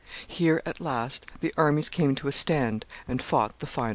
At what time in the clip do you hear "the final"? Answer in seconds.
3.59-3.83